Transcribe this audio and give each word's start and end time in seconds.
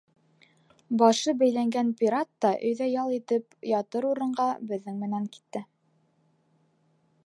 Башы 1.01 1.35
бәйләнгән 1.41 1.91
пират 1.99 2.31
та 2.45 2.51
өйҙә 2.71 2.89
ял 2.93 3.13
итеп 3.19 3.55
ятыр 3.75 4.11
урынға 4.15 4.49
беҙҙең 4.73 5.01
менән 5.05 5.33
китте. 5.37 5.67